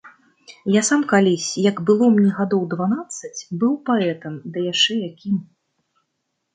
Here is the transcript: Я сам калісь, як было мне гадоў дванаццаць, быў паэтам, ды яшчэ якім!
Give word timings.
Я 0.75 0.81
сам 0.87 1.03
калісь, 1.11 1.49
як 1.65 1.83
было 1.91 2.09
мне 2.17 2.29
гадоў 2.39 2.65
дванаццаць, 2.73 3.33
быў 3.63 3.73
паэтам, 3.93 4.43
ды 4.53 4.69
яшчэ 4.71 4.93
якім! 5.09 5.41